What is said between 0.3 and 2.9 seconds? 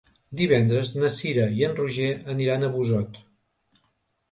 Divendres na Cira i en Roger aniran a